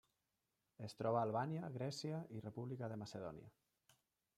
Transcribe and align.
Es 0.87 0.97
troba 1.01 1.21
a 1.21 1.25
Albània, 1.29 1.69
Grècia 1.77 2.23
i 2.39 2.43
República 2.49 2.95
de 2.95 3.03
Macedònia. 3.05 3.57